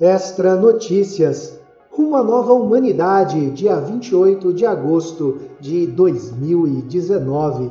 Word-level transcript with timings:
Extra 0.00 0.56
Notícias. 0.56 1.56
Uma 1.96 2.20
nova 2.20 2.52
humanidade, 2.52 3.50
dia 3.50 3.76
28 3.76 4.52
de 4.52 4.66
agosto 4.66 5.42
de 5.60 5.86
2019. 5.86 7.70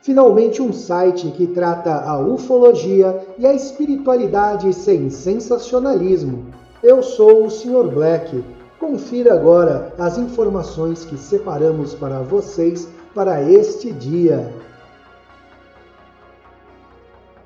Finalmente 0.00 0.62
um 0.62 0.72
site 0.72 1.32
que 1.32 1.48
trata 1.48 1.92
a 1.92 2.16
ufologia 2.16 3.26
e 3.36 3.44
a 3.44 3.52
espiritualidade 3.52 4.72
sem 4.72 5.10
sensacionalismo. 5.10 6.46
Eu 6.80 7.02
sou 7.02 7.44
o 7.44 7.50
Sr. 7.50 7.88
Black. 7.92 8.44
Confira 8.78 9.34
agora 9.34 9.92
as 9.98 10.16
informações 10.16 11.04
que 11.04 11.18
separamos 11.18 11.92
para 11.92 12.20
vocês 12.20 12.86
para 13.12 13.42
este 13.42 13.90
dia. 13.90 14.54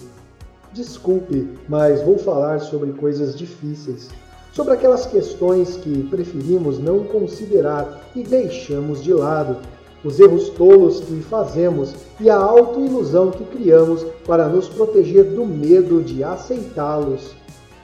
Desculpe, 0.73 1.49
mas 1.69 2.03
vou 2.03 2.19
falar 2.19 2.61
sobre 2.61 2.93
coisas 2.93 3.37
difíceis, 3.37 4.09
sobre 4.53 4.75
aquelas 4.75 5.07
questões 5.07 5.77
que 5.77 6.03
preferimos 6.09 6.81
não 6.81 7.05
considerar 7.05 8.01
e 8.17 8.25
deixamos 8.25 9.01
de 9.01 9.13
lado 9.15 9.57
os 10.05 10.19
erros 10.19 10.49
tolos 10.51 11.01
que 11.01 11.21
fazemos 11.23 11.95
e 12.19 12.31
a 12.31 12.37
autoilusão 12.37 13.31
que 13.31 13.45
criamos 13.45 14.05
para 14.27 14.49
nos 14.49 14.69
proteger 14.69 15.25
do 15.25 15.45
medo 15.45 16.03
de 16.03 16.25
aceitá-los, 16.25 17.35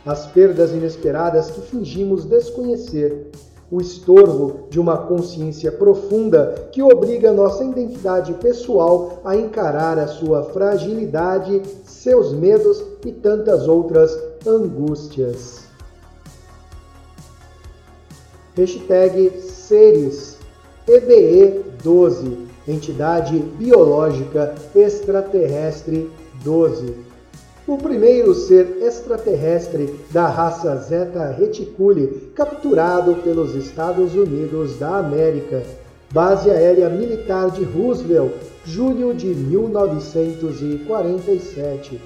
as 0.04 0.26
perdas 0.26 0.70
inesperadas 0.72 1.50
que 1.50 1.60
fingimos 1.60 2.24
desconhecer, 2.24 3.30
o 3.70 3.80
estorvo 3.80 4.68
de 4.70 4.78
uma 4.78 4.96
consciência 4.96 5.72
profunda 5.72 6.68
que 6.70 6.80
obriga 6.82 7.32
nossa 7.32 7.64
identidade 7.64 8.32
pessoal 8.34 9.20
a 9.24 9.36
encarar 9.36 9.98
a 9.98 10.06
sua 10.06 10.44
fragilidade, 10.44 11.62
seus 11.84 12.32
medos 12.32 12.82
e 13.04 13.10
tantas 13.10 13.66
outras 13.66 14.16
angústias. 14.46 15.66
Hashtag 18.56 19.40
Seres 19.40 20.35
EBE 20.88 21.64
12, 21.82 22.46
entidade 22.68 23.40
biológica 23.58 24.54
extraterrestre 24.72 26.08
12. 26.44 26.94
O 27.66 27.76
primeiro 27.76 28.32
ser 28.32 28.78
extraterrestre 28.80 29.92
da 30.12 30.28
raça 30.28 30.76
Zeta 30.76 31.32
Reticuli 31.32 32.30
capturado 32.36 33.16
pelos 33.16 33.56
Estados 33.56 34.14
Unidos 34.14 34.78
da 34.78 34.98
América. 34.98 35.64
Base 36.12 36.52
Aérea 36.52 36.88
Militar 36.88 37.50
de 37.50 37.64
Roosevelt, 37.64 38.34
julho 38.64 39.12
de 39.12 39.26
1947. 39.26 42.00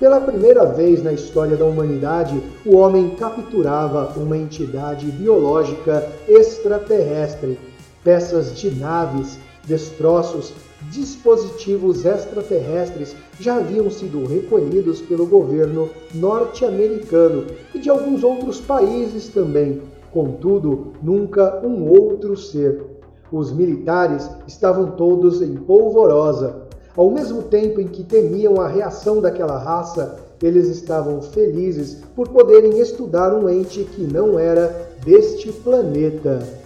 Pela 0.00 0.18
primeira 0.18 0.64
vez 0.64 1.04
na 1.04 1.12
história 1.12 1.58
da 1.58 1.66
humanidade, 1.66 2.42
o 2.64 2.76
homem 2.76 3.10
capturava 3.16 4.14
uma 4.16 4.38
entidade 4.38 5.04
biológica 5.08 6.10
extraterrestre 6.26 7.58
peças 8.04 8.54
de 8.54 8.70
naves, 8.70 9.38
destroços, 9.66 10.52
dispositivos 10.90 12.04
extraterrestres 12.04 13.16
já 13.40 13.56
haviam 13.56 13.90
sido 13.90 14.26
recolhidos 14.26 15.00
pelo 15.00 15.26
governo 15.26 15.88
norte-americano 16.14 17.46
e 17.74 17.78
de 17.78 17.88
alguns 17.88 18.22
outros 18.22 18.60
países 18.60 19.28
também. 19.28 19.80
Contudo, 20.12 20.92
nunca 21.02 21.60
um 21.64 21.88
outro 21.88 22.36
ser. 22.36 22.84
Os 23.32 23.50
militares 23.50 24.28
estavam 24.46 24.92
todos 24.92 25.42
em 25.42 25.54
polvorosa. 25.56 26.62
Ao 26.96 27.10
mesmo 27.10 27.42
tempo 27.42 27.80
em 27.80 27.88
que 27.88 28.04
temiam 28.04 28.60
a 28.60 28.68
reação 28.68 29.20
daquela 29.20 29.58
raça, 29.58 30.20
eles 30.40 30.68
estavam 30.68 31.20
felizes 31.20 32.02
por 32.14 32.28
poderem 32.28 32.78
estudar 32.78 33.34
um 33.34 33.48
ente 33.48 33.82
que 33.82 34.02
não 34.02 34.38
era 34.38 34.92
deste 35.04 35.50
planeta. 35.50 36.63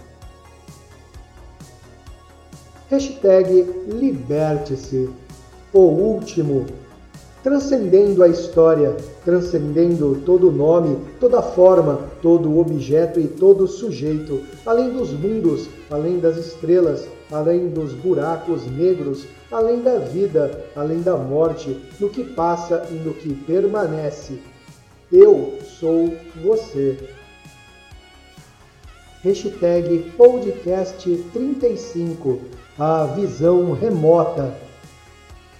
Hashtag 2.89 3.67
Liberte-se. 3.87 5.11
O 5.71 5.79
último. 5.79 6.65
Transcendendo 7.43 8.23
a 8.23 8.27
história, 8.27 8.97
transcendendo 9.23 10.23
todo 10.25 10.51
nome, 10.51 10.97
toda 11.19 11.39
forma, 11.39 11.99
todo 12.19 12.59
objeto 12.59 13.19
e 13.19 13.27
todo 13.27 13.67
sujeito, 13.67 14.41
além 14.65 14.89
dos 14.89 15.11
mundos, 15.11 15.69
além 15.91 16.19
das 16.19 16.35
estrelas, 16.37 17.07
além 17.31 17.69
dos 17.69 17.93
buracos 17.93 18.65
negros, 18.65 19.23
além 19.51 19.83
da 19.83 19.99
vida, 19.99 20.65
além 20.75 21.01
da 21.03 21.15
morte, 21.15 21.79
no 21.99 22.09
que 22.09 22.23
passa 22.23 22.87
e 22.89 22.95
no 22.95 23.13
que 23.13 23.35
permanece. 23.35 24.39
Eu 25.11 25.59
sou 25.79 26.11
você. 26.43 26.97
Hashtag 29.21 30.11
Podcast 30.17 31.07
35 31.31 32.39
a 32.79 33.03
visão 33.07 33.73
remota. 33.73 34.53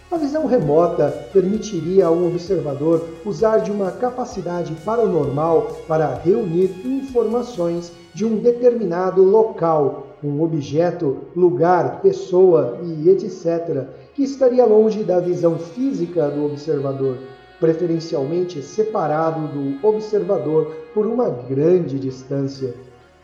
A 0.10 0.16
visão 0.16 0.46
remota 0.46 1.10
permitiria 1.34 2.06
a 2.06 2.12
um 2.12 2.28
observador 2.28 3.06
usar 3.26 3.58
de 3.58 3.70
uma 3.72 3.92
capacidade 3.92 4.74
paranormal 4.86 5.82
para 5.86 6.16
reunir 6.16 6.74
informações 6.86 7.92
de 8.14 8.24
um 8.24 8.38
determinado 8.38 9.22
local, 9.22 10.16
um 10.24 10.42
objeto, 10.42 11.18
lugar, 11.36 12.00
pessoa 12.02 12.80
e 12.84 13.10
etc., 13.10 13.88
que 14.16 14.24
estaria 14.24 14.66
longe 14.66 15.04
da 15.04 15.20
visão 15.20 15.60
física 15.60 16.30
do 16.30 16.46
observador, 16.46 17.18
preferencialmente 17.60 18.62
separado 18.62 19.46
do 19.50 19.86
observador 19.86 20.74
por 20.94 21.06
uma 21.06 21.30
grande 21.30 22.00
distância. 22.00 22.74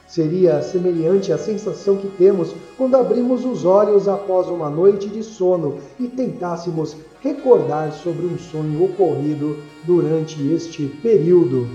Seria 0.08 0.62
semelhante 0.62 1.34
à 1.34 1.38
sensação 1.38 1.98
que 1.98 2.07
temos 2.10 2.54
quando 2.78 2.96
abrimos 2.96 3.44
os 3.44 3.66
olhos 3.66 4.07
após 4.07 4.48
uma 4.48 4.69
noite 4.69 5.10
de 5.10 5.24
sono 5.24 5.80
e 6.00 6.07
tentássemos 6.07 6.96
recordar 7.22 7.92
sobre 7.92 8.25
um 8.25 8.38
sonho 8.38 8.84
ocorrido 8.84 9.57
durante 9.84 10.42
este 10.54 10.86
período. 11.02 11.68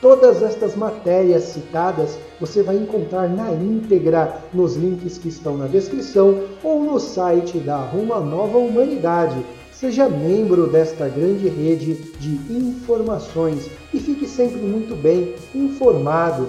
Todas 0.00 0.42
estas 0.42 0.74
matérias 0.74 1.44
citadas 1.44 2.18
você 2.40 2.60
vai 2.60 2.76
encontrar 2.76 3.28
na 3.28 3.52
íntegra 3.52 4.42
nos 4.52 4.74
links 4.74 5.16
que 5.16 5.28
estão 5.28 5.56
na 5.56 5.68
descrição 5.68 6.42
ou 6.60 6.82
no 6.82 6.98
site 6.98 7.58
da 7.58 7.76
Ruma 7.76 8.18
Nova 8.18 8.58
Humanidade 8.58 9.36
Seja 9.82 10.08
membro 10.08 10.68
desta 10.68 11.08
grande 11.08 11.48
rede 11.48 11.94
de 12.20 12.54
informações 12.54 13.68
e 13.92 13.98
fique 13.98 14.28
sempre 14.28 14.60
muito 14.60 14.94
bem 14.94 15.34
informado. 15.52 16.48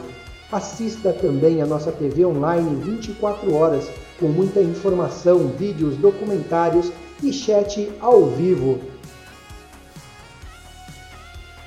Assista 0.52 1.12
também 1.12 1.60
a 1.60 1.66
nossa 1.66 1.92
TV 1.92 2.28
online 2.28 2.76
24 2.84 3.52
horas 3.56 3.90
com 4.20 4.28
muita 4.28 4.62
informação, 4.62 5.48
vídeos, 5.48 5.98
documentários 5.98 6.92
e 7.24 7.34
chat 7.34 7.92
ao 8.00 8.28
vivo. 8.28 8.80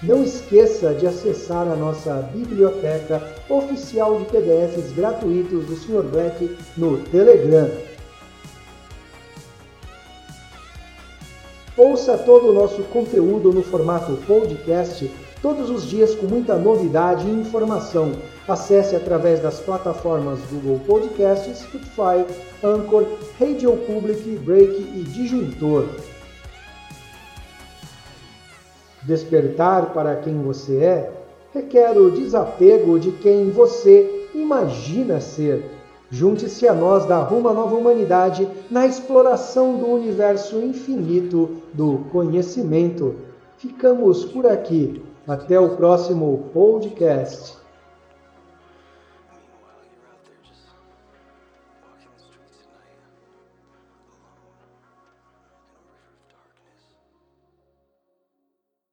Não 0.04 0.22
esqueça 0.22 0.94
de 0.94 1.04
acessar 1.04 1.66
a 1.66 1.74
nossa 1.74 2.30
biblioteca 2.32 3.20
oficial 3.48 4.20
de 4.20 4.26
PDFs 4.26 4.92
gratuitos 4.92 5.66
do 5.66 5.74
Sr. 5.74 6.04
Black 6.04 6.56
no 6.76 6.98
Telegram. 6.98 7.95
Ouça 11.76 12.16
todo 12.16 12.48
o 12.48 12.52
nosso 12.54 12.82
conteúdo 12.84 13.52
no 13.52 13.62
formato 13.62 14.16
podcast 14.26 15.10
todos 15.42 15.68
os 15.68 15.84
dias 15.84 16.14
com 16.14 16.26
muita 16.26 16.56
novidade 16.56 17.28
e 17.28 17.30
informação. 17.30 18.12
Acesse 18.48 18.96
através 18.96 19.40
das 19.40 19.60
plataformas 19.60 20.40
Google 20.50 20.80
Podcasts, 20.86 21.58
Spotify, 21.58 22.24
Anchor, 22.64 23.04
Radio 23.38 23.76
Public, 23.76 24.22
Break 24.38 24.74
e 24.94 25.02
Disjuntor. 25.02 25.86
Despertar 29.02 29.92
para 29.92 30.16
quem 30.16 30.42
você 30.42 30.76
é 30.78 31.12
requer 31.52 31.96
o 31.98 32.10
desapego 32.10 32.98
de 32.98 33.12
quem 33.12 33.50
você 33.50 34.28
imagina 34.34 35.20
ser. 35.20 35.75
Junte-se 36.10 36.68
a 36.68 36.74
nós 36.74 37.04
da 37.04 37.18
Ruma 37.18 37.52
Nova 37.52 37.74
Humanidade 37.74 38.48
na 38.70 38.86
exploração 38.86 39.76
do 39.76 39.86
universo 39.86 40.58
infinito 40.60 41.62
do 41.74 42.04
conhecimento. 42.12 43.16
Ficamos 43.58 44.24
por 44.24 44.46
aqui. 44.46 45.02
Até 45.26 45.58
o 45.58 45.70
próximo 45.70 46.50
podcast. 46.52 47.65